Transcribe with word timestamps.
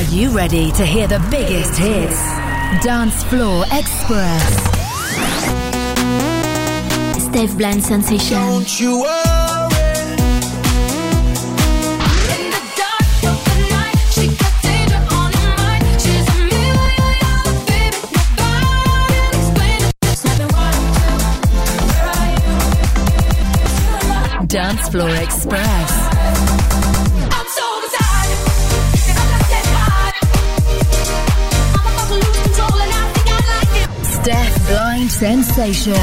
Are 0.00 0.04
you 0.04 0.30
ready 0.30 0.72
to 0.72 0.86
hear 0.86 1.06
the 1.06 1.18
biggest 1.30 1.78
hits? 1.78 2.18
Dance 2.82 3.22
Floor 3.24 3.66
Express. 3.70 4.54
Steve 7.22 7.58
Blind 7.58 7.84
Sensation. 7.84 8.38
Don't 8.38 8.80
you 8.80 9.02
worry. 9.02 9.10
In 12.32 12.48
the 12.48 12.62
dark 12.80 13.24
of 13.28 13.44
the 13.44 13.56
night, 13.68 13.98
she 14.14 14.28
got 14.40 14.54
danger 14.62 15.02
on 15.12 15.32
her 15.34 15.54
mind. 15.58 15.84
She's 16.00 16.26
a 16.32 16.36
million 16.48 17.12
dollar 17.20 17.56
baby. 17.68 18.00
Nobody 18.40 19.20
explain 19.36 19.80
it. 19.84 19.92
There's 20.00 20.24
nothing 20.24 20.48
wrong 20.56 20.80
with 20.80 20.96
you. 21.04 21.12
Where 21.92 22.08
are 22.16 22.28
you? 24.40 24.46
Dance 24.46 24.88
Floor 24.88 25.10
Express. 25.10 25.99
Sensation. 35.20 36.00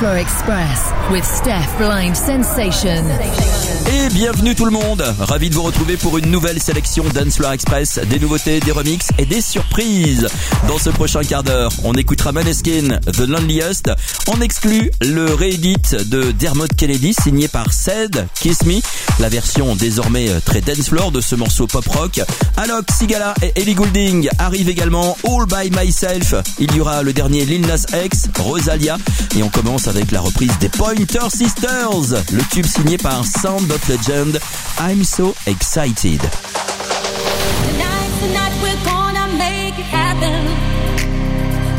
Express 0.00 0.90
with 1.10 1.26
Steph 1.26 1.76
Blind 1.76 2.16
Sensation. 2.16 3.04
Et 3.92 4.08
bienvenue 4.10 4.54
tout 4.54 4.66
le 4.66 4.70
monde 4.70 5.02
Ravi 5.18 5.50
de 5.50 5.54
vous 5.56 5.64
retrouver 5.64 5.96
pour 5.96 6.16
une 6.16 6.30
nouvelle 6.30 6.62
sélection 6.62 7.04
Dance 7.12 7.36
Floor 7.36 7.54
Express, 7.54 7.98
des 8.08 8.20
nouveautés, 8.20 8.60
des 8.60 8.70
remixes 8.70 9.08
et 9.18 9.26
des 9.26 9.40
surprises. 9.40 10.28
Dans 10.68 10.78
ce 10.78 10.90
prochain 10.90 11.22
quart 11.22 11.42
d'heure, 11.42 11.72
on 11.82 11.94
écoutera 11.94 12.30
Maneskin, 12.30 13.00
The 13.12 13.26
Loneliest. 13.26 13.90
On 14.28 14.40
exclut 14.40 14.92
le 15.02 15.34
réédit 15.34 15.76
de 16.06 16.30
Dermot 16.30 16.68
Kennedy 16.76 17.14
signé 17.20 17.48
par 17.48 17.72
Ced, 17.72 18.28
Kiss 18.36 18.64
Me, 18.64 18.80
la 19.18 19.28
version 19.28 19.74
désormais 19.74 20.28
très 20.44 20.60
dance 20.60 20.88
floor 20.88 21.10
de 21.10 21.20
ce 21.20 21.34
morceau 21.34 21.66
pop 21.66 21.86
rock. 21.88 22.20
Alok, 22.58 22.84
Sigala 22.96 23.34
et 23.42 23.60
Ellie 23.60 23.74
Goulding 23.74 24.28
arrivent 24.38 24.68
également 24.68 25.16
All 25.24 25.46
By 25.46 25.76
Myself. 25.76 26.34
Il 26.60 26.72
y 26.76 26.80
aura 26.80 27.02
le 27.02 27.12
dernier 27.12 27.44
Lil 27.44 27.62
Nas 27.62 27.86
X, 28.04 28.28
Rosalia 28.38 28.98
et 29.36 29.42
on 29.42 29.48
commence 29.48 29.88
avec 29.88 30.12
la 30.12 30.20
reprise 30.20 30.56
des 30.60 30.68
Pointer 30.68 31.28
Sisters, 31.28 32.22
le 32.30 32.42
tube 32.52 32.66
signé 32.66 32.96
par 32.96 33.24
Sound 33.24 33.79
Legend, 33.88 34.38
I'm 34.78 35.04
So 35.04 35.34
Excited. 35.46 36.20
We're 38.62 38.84
gonna 38.84 39.26
make 39.38 39.78
it 39.78 39.88
happen. 39.88 40.44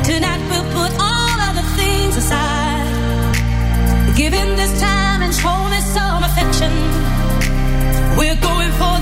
Tonight 0.03 0.41
we'll 0.49 0.69
put 0.73 0.91
all 0.99 1.39
other 1.49 1.65
things 1.77 2.17
aside. 2.17 2.71
This 4.61 4.79
time 4.79 5.23
and 5.23 5.33
show 5.33 5.69
me 5.69 5.79
some 5.81 6.23
affection. 6.23 6.71
We're 8.17 8.39
going 8.41 8.71
for 8.73 9.00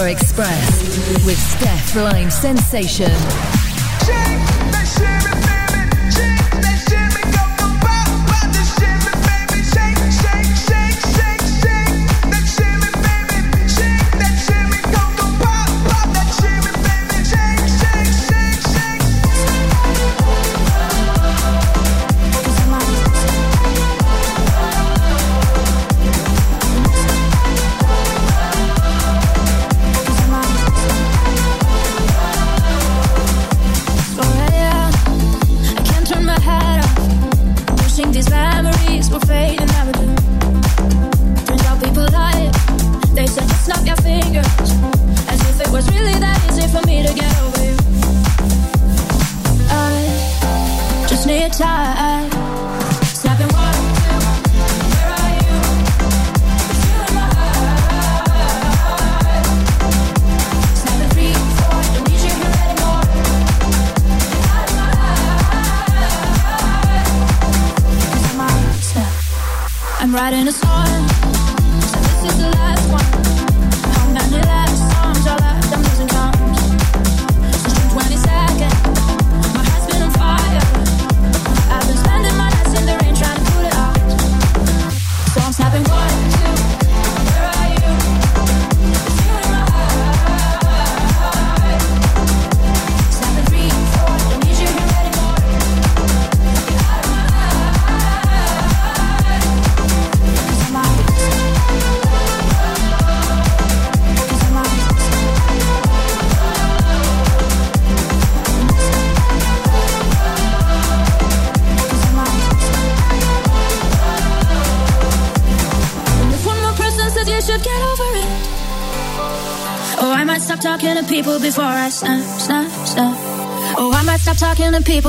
Express 0.00 1.26
with 1.26 1.38
Steph 1.38 1.94
Lime 1.94 2.30
Sensation. 2.30 3.61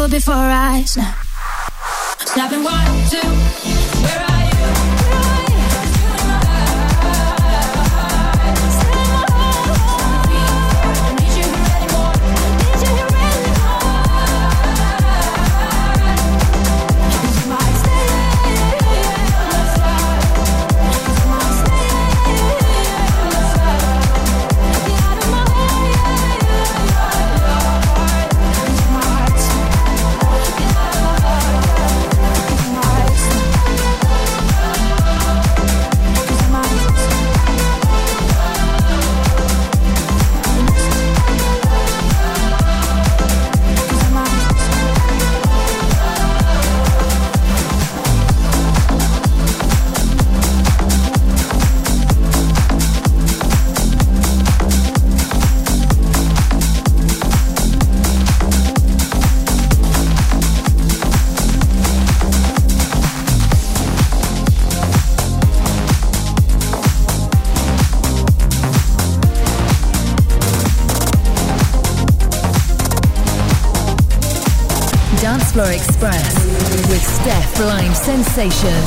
Before 0.08 0.34
I 0.36 0.84
snap. 0.86 1.23
Sensation. 78.34 78.83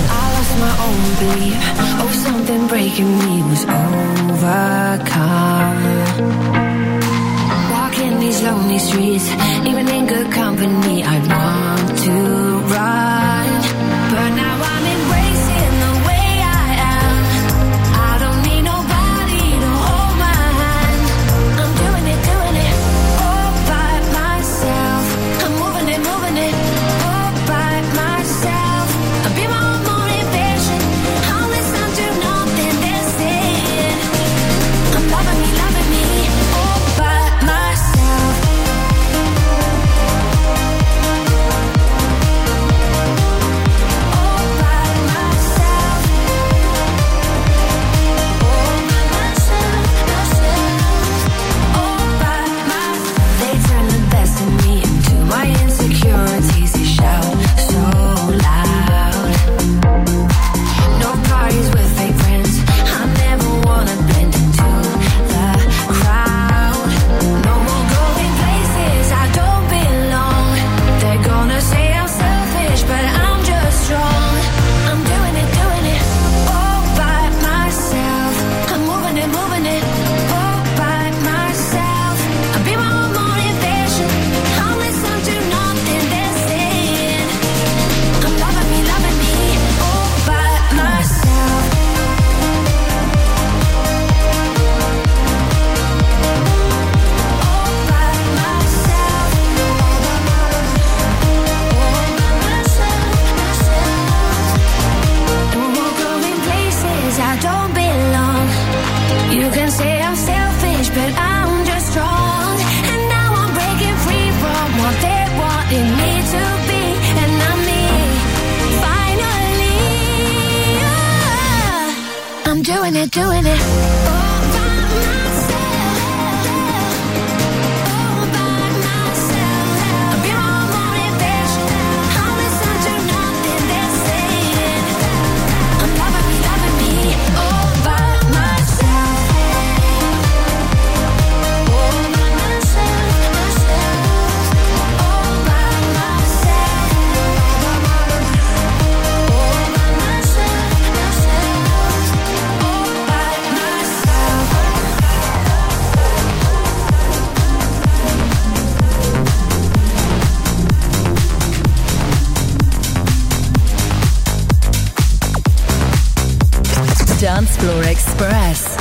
Express. 168.16 168.76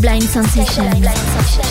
Blind 0.00 0.22
Sensation. 0.22 1.69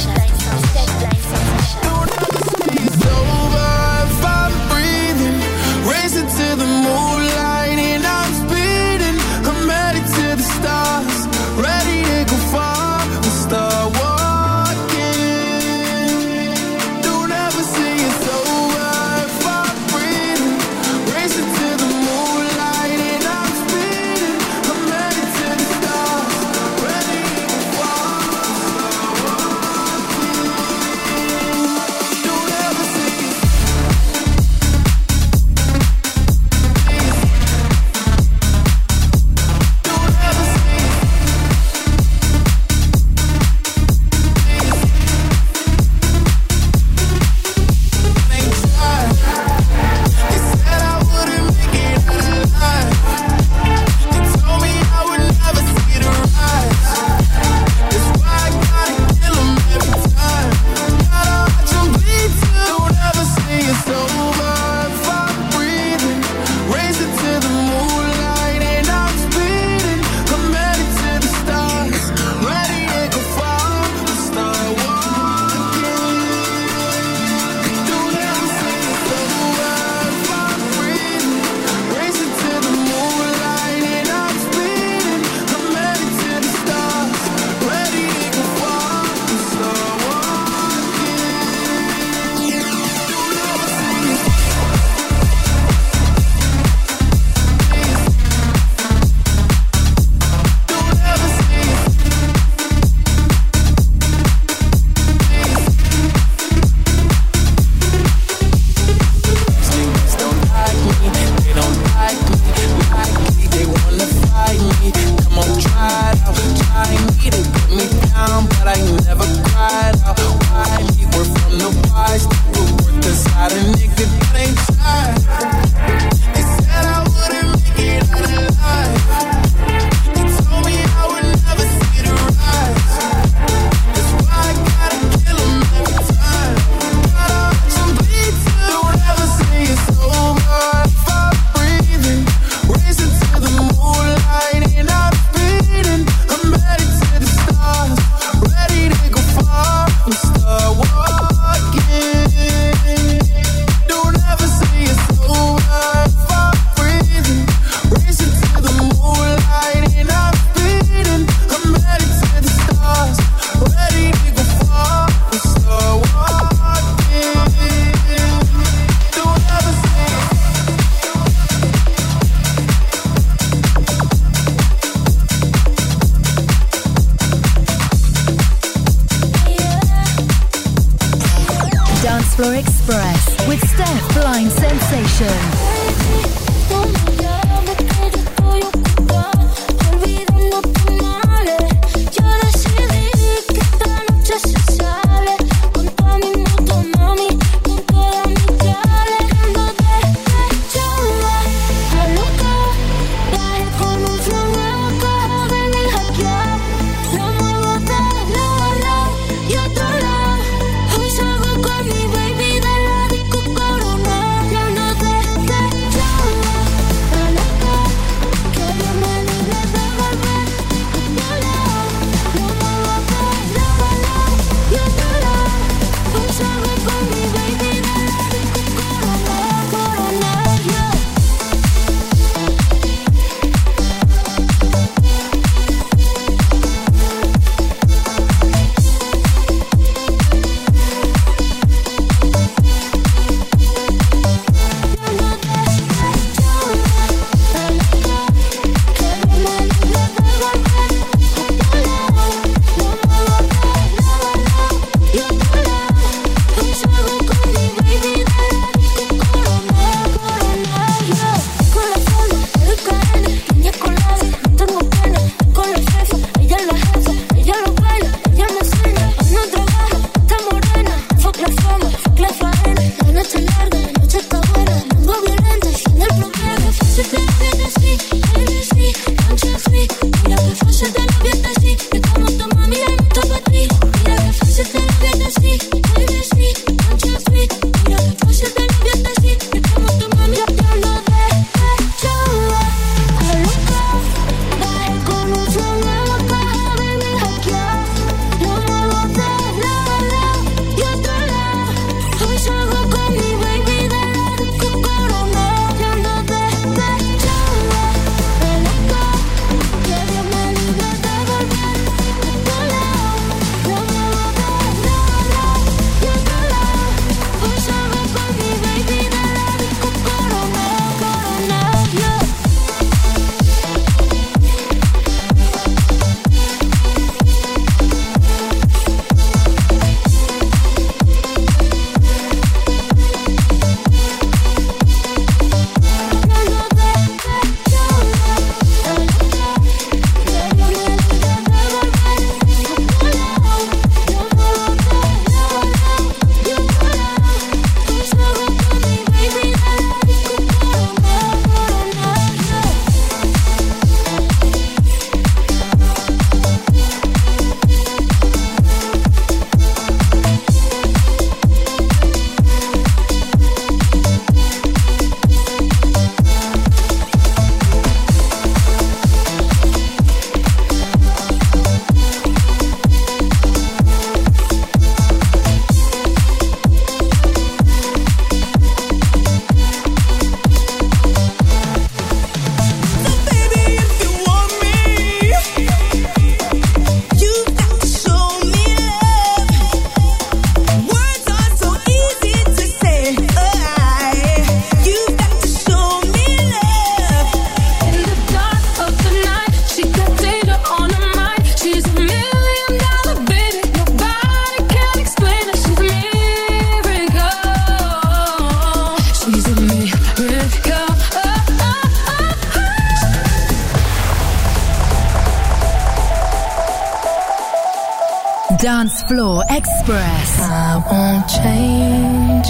Change. 421.37 422.47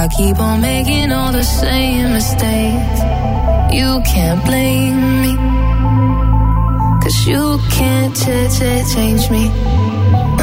I 0.00 0.08
keep 0.16 0.38
on 0.38 0.60
making 0.60 1.10
all 1.12 1.32
the 1.32 1.42
same 1.42 2.12
mistakes. 2.12 3.00
You 3.72 4.00
can't 4.06 4.44
blame 4.44 5.00
me. 5.22 5.32
Cause 7.02 7.26
you 7.26 7.58
can't 7.70 8.14
ch- 8.14 8.48
ch- 8.56 8.84
change 8.94 9.28
me. 9.30 9.50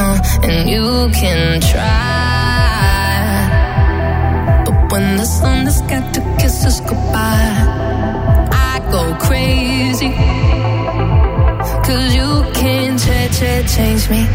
Uh, 0.02 0.18
and 0.42 0.68
you 0.68 1.08
can 1.14 1.60
try. 1.60 1.84
But 4.64 4.92
when 4.92 5.16
the 5.16 5.24
sun 5.24 5.64
has 5.64 5.80
got 5.82 6.12
to 6.14 6.20
kiss 6.38 6.64
us 6.66 6.80
goodbye, 6.80 7.56
I 8.52 8.74
go 8.90 9.02
crazy. 9.26 10.12
Cause 11.86 12.14
you 12.14 12.30
can't 12.60 12.98
ch- 12.98 13.30
ch- 13.38 13.74
change 13.74 14.10
me. 14.10 14.26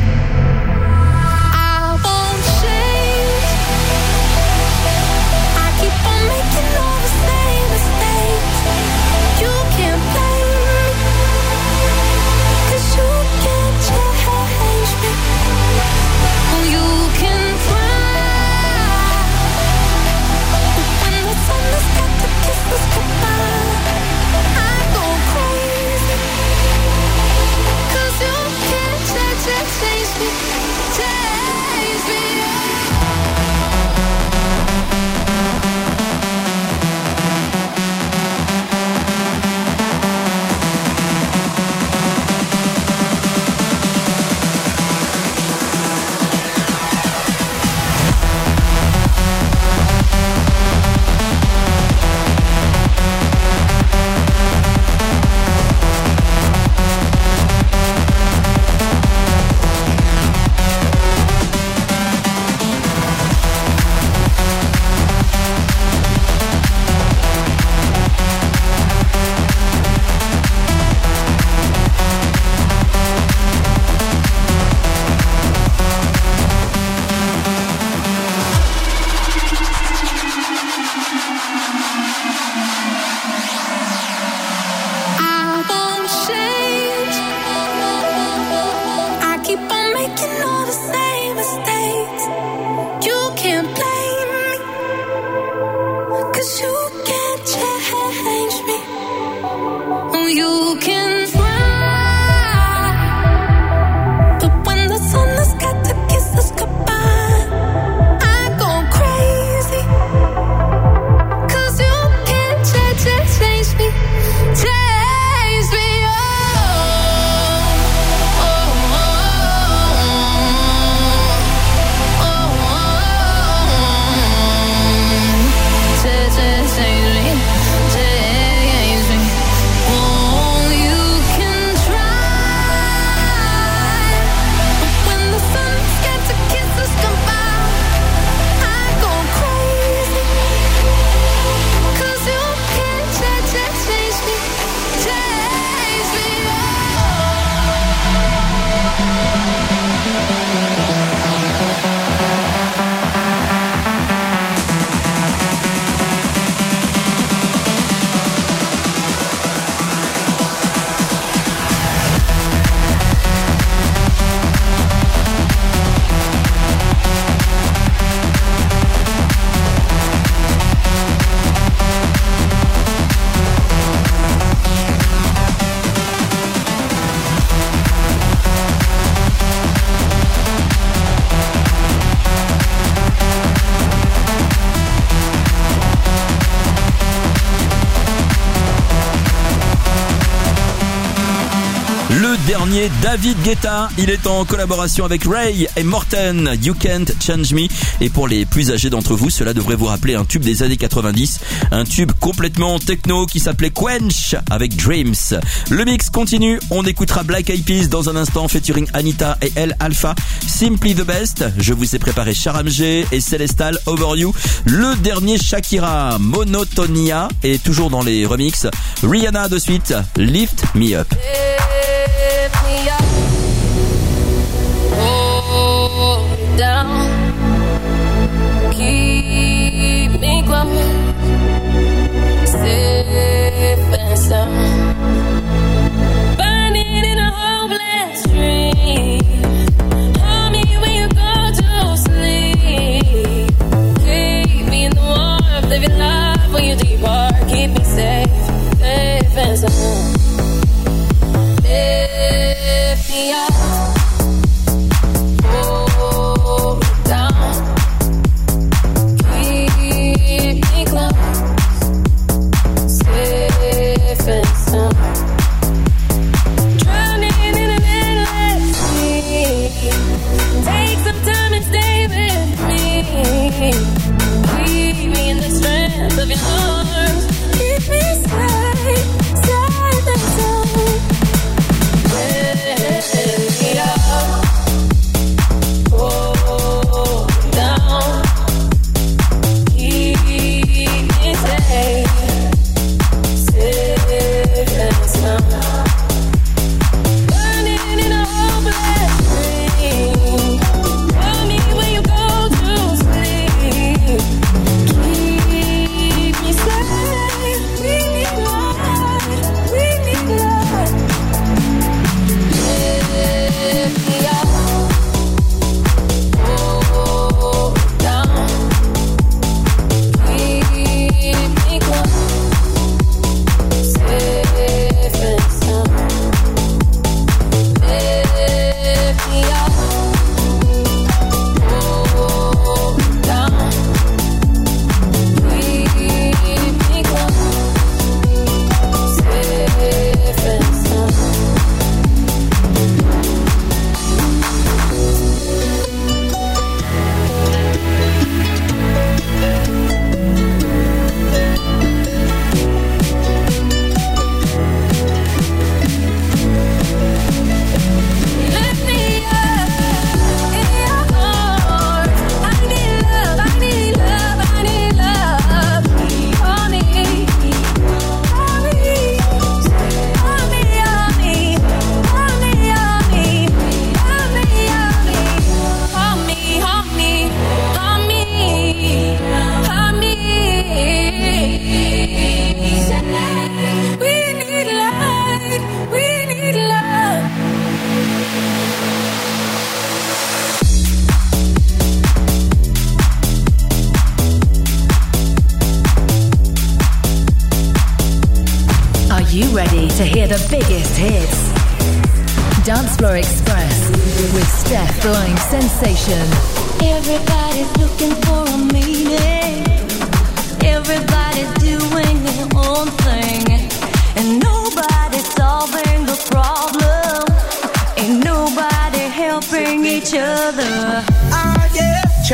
David 193.11 193.41
Guetta, 193.43 193.89
il 193.97 194.09
est 194.09 194.25
en 194.25 194.45
collaboration 194.45 195.03
avec 195.03 195.25
Ray 195.25 195.67
et 195.75 195.83
Morten, 195.83 196.57
You 196.63 196.73
Can't 196.73 197.07
Change 197.21 197.51
Me. 197.51 197.67
Et 197.99 198.09
pour 198.09 198.25
les 198.25 198.45
plus 198.45 198.71
âgés 198.71 198.89
d'entre 198.89 199.15
vous, 199.15 199.29
cela 199.29 199.53
devrait 199.53 199.75
vous 199.75 199.87
rappeler 199.87 200.15
un 200.15 200.23
tube 200.23 200.43
des 200.43 200.63
années 200.63 200.77
90, 200.77 201.41
un 201.71 201.83
tube 201.83 202.13
complètement 202.21 202.79
techno 202.79 203.25
qui 203.25 203.41
s'appelait 203.41 203.69
Quench 203.69 204.37
avec 204.49 204.77
Dreams. 204.77 205.41
Le 205.69 205.83
mix 205.83 206.09
continue, 206.09 206.57
on 206.69 206.85
écoutera 206.85 207.23
Black 207.23 207.49
Eyed 207.49 207.65
Peas 207.65 207.89
dans 207.89 208.07
un 208.07 208.15
instant 208.15 208.47
featuring 208.47 208.87
Anita 208.93 209.37
et 209.41 209.51
El 209.57 209.75
Alpha, 209.81 210.15
Simply 210.47 210.95
the 210.95 211.03
Best. 211.03 211.43
Je 211.57 211.73
vous 211.73 211.93
ai 211.93 211.99
préparé 211.99 212.33
Charamg 212.33 212.79
et 212.79 213.19
Celestal 213.19 213.77
Over 213.87 214.17
You. 214.17 214.33
Le 214.63 214.95
dernier 214.95 215.37
Shakira, 215.37 216.17
Monotonia 216.17 217.27
et 217.43 217.59
toujours 217.59 217.89
dans 217.89 218.03
les 218.03 218.25
remixes, 218.25 218.67
Rihanna 219.03 219.49
de 219.49 219.59
suite. 219.59 219.93
Lift 220.15 220.63
me 220.75 220.95
up. 220.95 221.13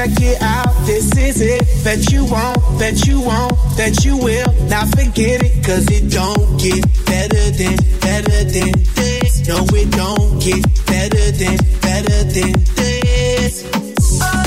Check 0.07 0.21
it 0.21 0.41
out, 0.41 0.73
this 0.85 1.11
is 1.17 1.41
it. 1.41 1.83
Bet 1.83 2.09
you 2.13 2.23
won't, 2.23 2.79
bet 2.79 3.05
you 3.05 3.19
won't, 3.19 3.51
that 3.75 4.05
you 4.05 4.15
will. 4.15 4.53
Now 4.69 4.85
forget 4.85 5.43
it, 5.43 5.65
cause 5.65 5.85
it 5.91 6.09
don't 6.09 6.57
get 6.57 6.81
better 7.05 7.51
than, 7.51 7.75
better 7.99 8.43
than 8.45 8.71
this. 8.95 9.45
No, 9.49 9.65
it 9.75 9.91
don't 9.91 10.39
get 10.41 10.63
better 10.85 11.31
than, 11.31 11.57
better 11.81 12.23
than 12.23 12.53
this. 12.75 13.63
This 13.63 14.46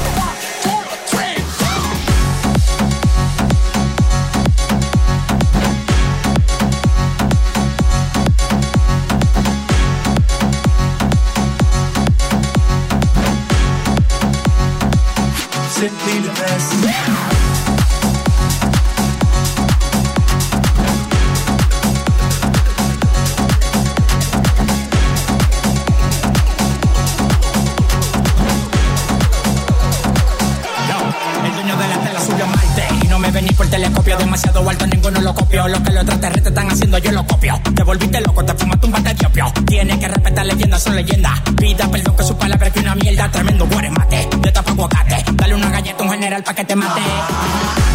Ninguno 35.51 35.67
lo 35.67 35.83
que 35.83 35.91
los 35.91 36.03
extraterrestres 36.03 36.47
están 36.47 36.71
haciendo, 36.71 36.97
yo 36.97 37.11
lo 37.11 37.27
copio 37.27 37.61
Te 37.75 37.83
volviste 37.83 38.21
loco, 38.21 38.43
te 38.43 38.53
fumaste 38.53 38.85
un 38.85 38.91
bate 38.91 39.13
de 39.13 39.25
opio 39.25 39.53
Tienes 39.65 39.97
que 39.97 40.07
respetar 40.07 40.45
leyendas, 40.45 40.83
son 40.83 40.95
leyendas 40.95 41.41
Pida 41.57 41.87
perdón 41.89 42.15
que 42.15 42.23
su 42.23 42.37
palabra 42.37 42.67
es 42.67 42.73
que 42.73 42.79
una 42.79 42.95
mierda 42.95 43.29
Tremendo 43.29 43.65
guare 43.67 43.89
mate, 43.91 44.29
de 44.37 44.51
tapa 44.51 44.71
aguacate 44.71 45.23
Dale 45.33 45.55
una 45.55 45.69
galleta 45.69 46.03
a 46.03 46.03
un 46.03 46.11
general 46.11 46.43
pa' 46.43 46.53
que 46.53 46.65
te 46.65 46.75
mate 46.75 47.01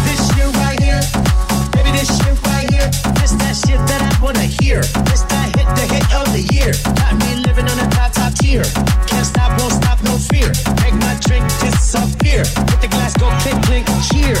This 0.05 0.27
shit 0.29 0.55
right 0.55 0.79
here, 0.79 1.01
baby, 1.73 1.91
this 1.91 2.07
shit 2.17 2.37
right 2.47 2.69
here. 2.71 2.89
This 3.19 3.33
that 3.33 3.55
shit 3.55 3.79
that 3.87 4.01
I 4.01 4.23
wanna 4.23 4.47
hear. 4.61 4.81
This 5.09 5.21
that 5.27 5.51
hit, 5.57 5.67
the 5.75 5.85
hit 5.93 6.05
of 6.15 6.31
the 6.31 6.41
year. 6.55 6.71
Got 6.95 7.13
me 7.19 7.43
living 7.43 7.67
on 7.67 7.77
a 7.79 7.87
top, 7.89 8.13
top 8.13 8.33
tier. 8.35 8.63
Can't 9.07 9.25
stop, 9.25 9.59
won't 9.59 9.73
stop, 9.73 10.01
no 10.03 10.17
fear. 10.17 10.47
Make 10.81 10.95
my 10.95 11.13
drink 11.27 11.43
disappear. 11.59 12.45
Hit 12.45 12.79
the 12.79 12.87
glass, 12.87 13.13
go 13.17 13.27
clink, 13.43 13.59
clink, 13.65 13.87
cheers. 14.07 14.39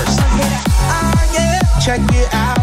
Ah, 0.87 1.27
yeah. 1.33 1.59
Check 1.83 2.01
it 2.15 2.33
out, 2.33 2.56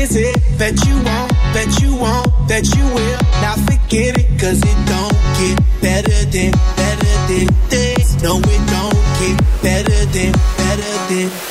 is 0.00 0.16
it. 0.16 0.36
that 0.56 0.76
you 0.86 0.94
won't, 1.04 1.30
bet 1.52 1.68
you 1.82 1.92
won't, 1.94 2.28
that 2.48 2.64
you 2.74 2.84
will. 2.96 3.20
Now 3.44 3.56
forget 3.68 4.16
it, 4.16 4.28
cause 4.40 4.60
it 4.64 4.78
don't 4.88 5.16
get 5.36 5.56
better 5.80 6.18
than, 6.32 6.52
better 6.76 7.14
than 7.28 7.46
this. 7.68 8.20
No, 8.22 8.38
it 8.40 8.62
don't 8.72 9.00
get 9.20 9.36
better 9.62 10.00
than, 10.16 10.32
better 10.56 10.92
than 11.08 11.49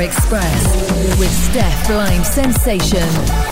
Express 0.00 1.18
with 1.18 1.30
Steph 1.30 1.86
Blind 1.86 2.26
Sensation. 2.26 3.51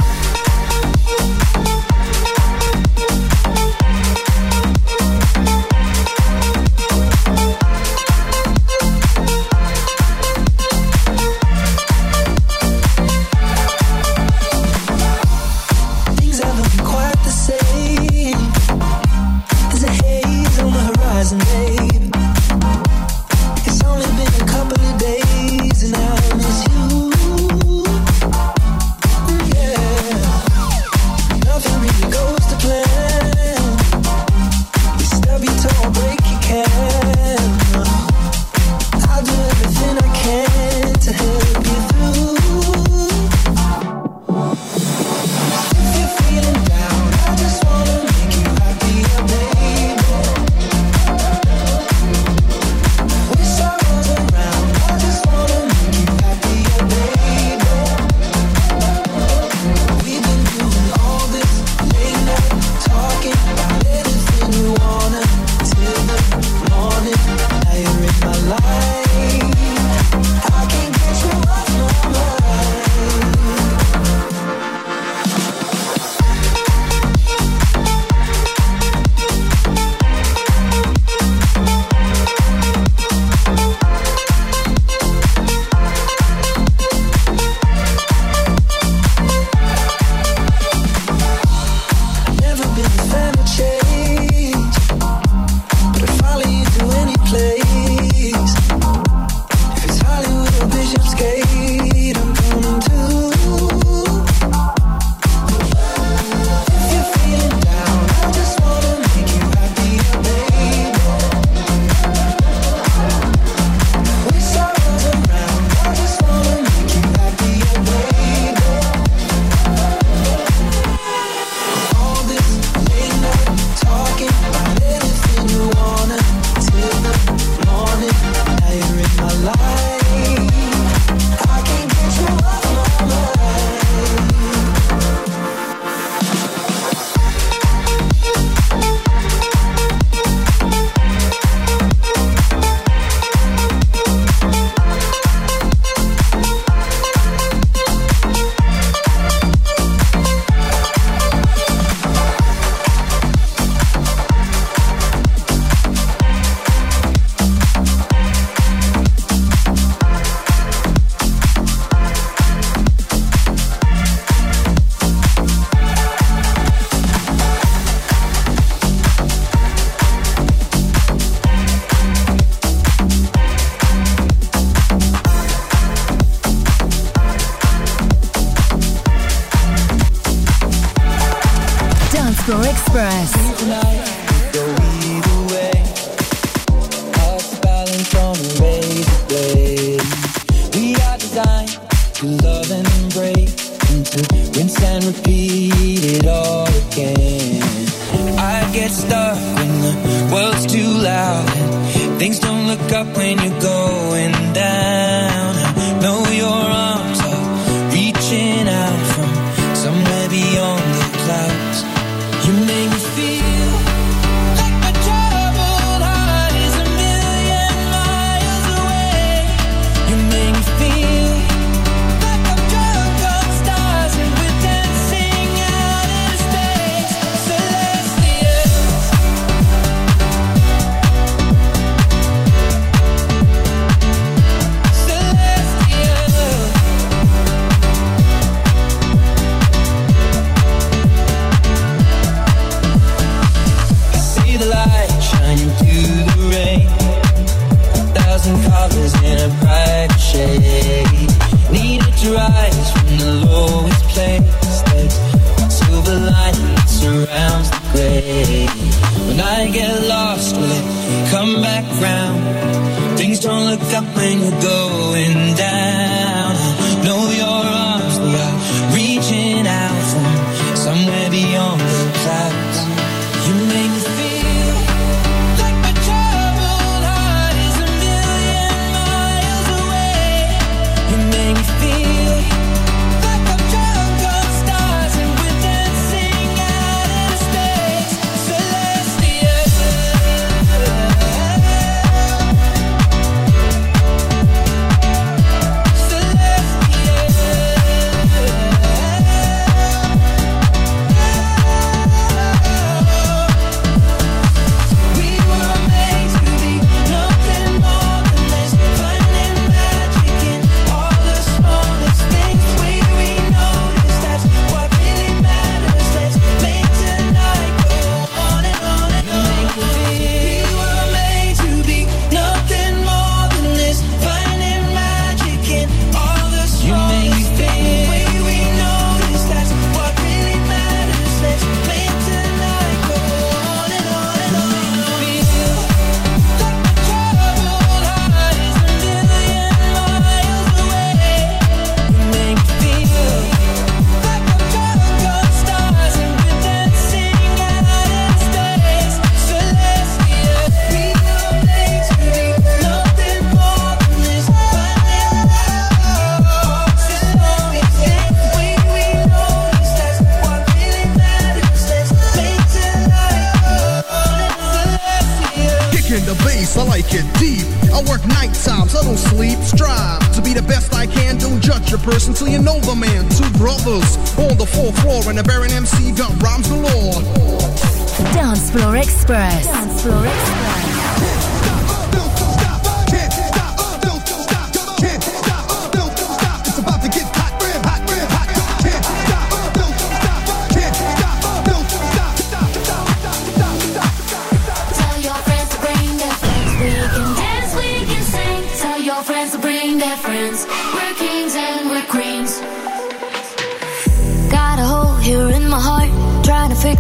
Express. 182.93 183.50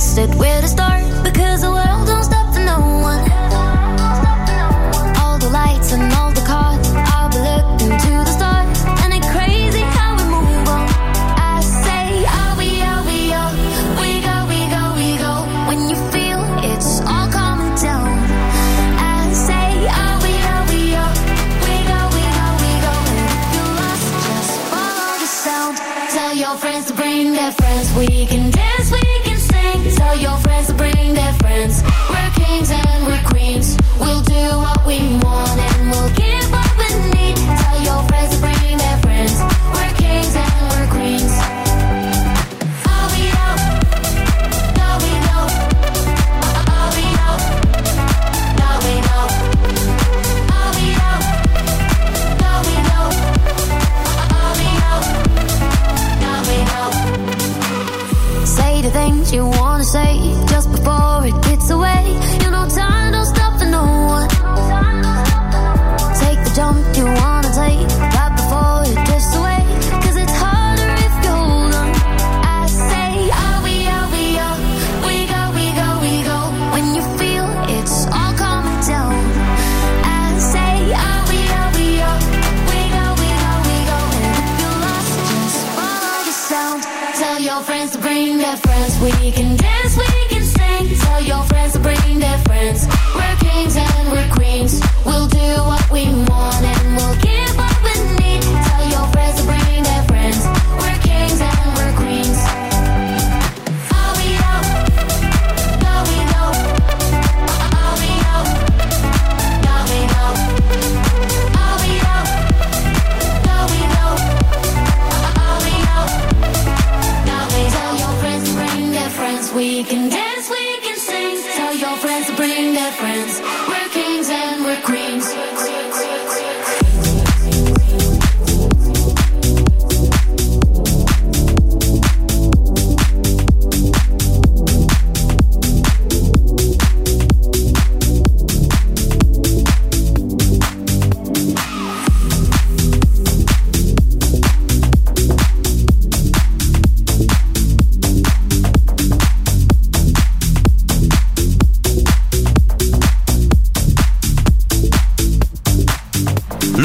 texted 0.01 0.35
where 0.37 0.63
to 0.63 0.69
start. 0.69 1.05
Because 1.23 1.63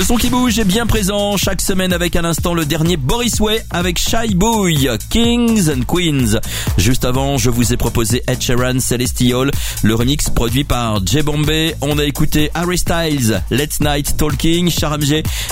son 0.06 0.18
qui 0.18 0.30
bouge 0.30 0.60
est 0.60 0.66
bien 0.66 0.86
présent 0.86 1.36
chaque 1.36 1.62
semaine 1.62 1.91
avec 1.91 2.16
à 2.16 2.22
l'instant 2.22 2.53
le 2.53 2.64
dernier 2.64 2.95
Boris 2.95 3.39
Way 3.39 3.64
avec 3.72 3.97
Shy 3.97 4.36
Boy, 4.36 4.88
Kings 5.10 5.68
and 5.72 5.82
Queens. 5.88 6.39
Juste 6.78 7.06
avant, 7.06 7.39
je 7.39 7.49
vous 7.49 7.74
ai 7.74 7.78
proposé 7.78 8.22
Ed 8.28 8.39
Sheeran 8.39 8.80
Celestial, 8.80 9.49
le 9.82 9.95
remix 9.95 10.30
produit 10.30 10.64
par 10.64 11.03
Jay 11.08 11.24
Bombay. 11.24 11.76
On 11.82 11.97
a 11.97 12.03
écouté 12.03 12.51
Harry 12.53 12.78
Styles, 12.78 13.41
Let's 13.49 13.80
Night 13.80 14.16
Talking, 14.16 14.70
Sharam 14.70 15.01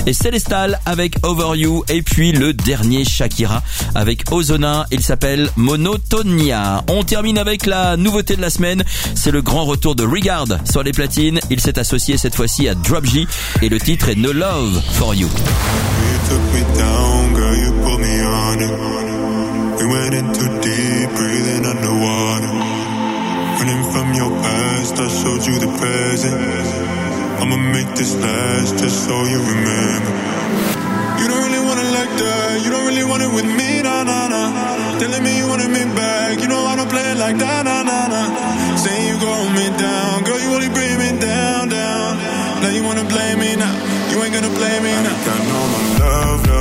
et 0.05 0.13
Celestal 0.13 0.79
avec 0.85 1.15
Over 1.23 1.57
You 1.57 1.83
et 1.89 2.03
puis 2.03 2.31
le 2.31 2.53
dernier 2.53 3.05
Shakira 3.05 3.63
avec 3.95 4.31
Ozona. 4.31 4.85
Il 4.91 5.01
s'appelle 5.01 5.49
Monotonia. 5.55 6.83
On 6.89 7.03
termine 7.03 7.39
avec 7.39 7.65
la 7.65 7.97
nouveauté 7.97 8.35
de 8.35 8.41
la 8.41 8.51
semaine. 8.51 8.83
C'est 9.15 9.31
le 9.31 9.41
grand 9.41 9.65
retour 9.65 9.95
de 9.95 10.03
Regard 10.03 10.45
sur 10.69 10.83
les 10.83 10.91
platines. 10.91 11.39
Il 11.49 11.59
s'est 11.59 11.79
associé 11.79 12.17
cette 12.17 12.35
fois-ci 12.35 12.67
à 12.67 12.75
Drop 12.75 13.05
G 13.05 13.25
et 13.63 13.69
le 13.69 13.79
titre 13.79 14.09
est 14.09 14.15
Ne 14.15 14.42
Love 14.43 14.83
for 14.99 15.15
You. 15.15 15.29
I'ma 27.39 27.55
make 27.71 27.87
this 27.95 28.19
last 28.19 28.79
just 28.79 29.07
so 29.07 29.15
you 29.31 29.39
remember. 29.39 30.11
You 31.19 31.25
don't 31.31 31.43
really 31.47 31.63
want 31.63 31.79
like 31.95 32.11
that. 32.19 32.61
You 32.65 32.69
don't 32.69 32.85
really 32.85 33.05
want 33.05 33.23
it 33.23 33.31
with 33.31 33.45
me, 33.45 33.81
nah, 33.81 34.03
nah, 34.03 34.27
nah. 34.27 34.99
Telling 34.99 35.23
me 35.23 35.37
you 35.37 35.47
wanted 35.47 35.71
me 35.71 35.85
back. 35.95 36.41
You 36.41 36.49
know 36.49 36.65
I 36.65 36.75
don't 36.75 36.89
play 36.89 37.07
it 37.13 37.17
like 37.17 37.37
that, 37.37 37.63
nah, 37.63 37.83
nah, 37.83 38.07
nah. 38.11 38.75
Saying 38.75 39.07
you 39.07 39.15
me 39.55 39.71
down. 39.79 40.23
Girl, 40.27 40.39
you 40.43 40.51
only 40.51 40.67
bring 40.67 40.99
me 40.99 41.17
down, 41.17 41.69
down. 41.69 42.17
Now 42.61 42.71
you 42.75 42.83
wanna 42.83 43.05
blame 43.05 43.39
me 43.39 43.55
now. 43.55 44.02
You 44.13 44.21
ain't 44.21 44.31
gonna 44.31 44.47
blame 44.47 44.83
me. 44.83 44.91
I 44.91 45.03
got 45.25 45.39
no 45.39 45.53
more 45.53 45.69
my 45.69 46.05
love. 46.05 46.52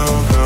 More 0.00 0.22
love, 0.22 0.39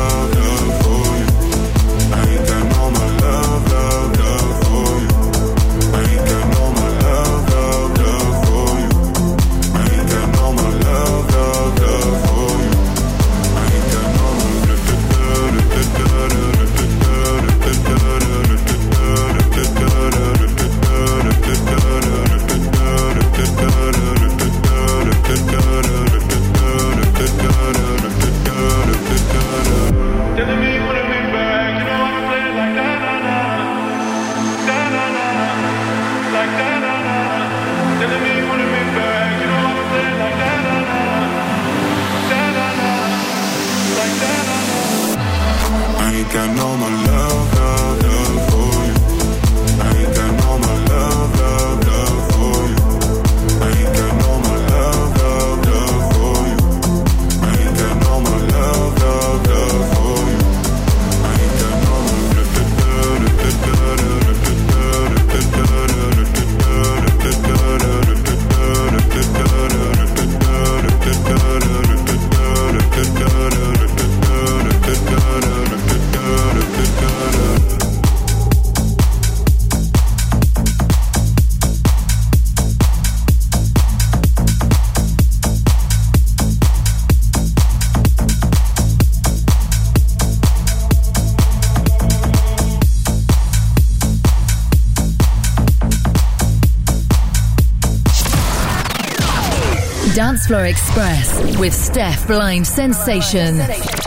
Dance 100.45 100.47
Floor 100.47 100.65
Express 100.65 101.57
with 101.57 101.73
Steph 101.73 102.27
Blind 102.27 102.67
Sensation. 102.67 104.04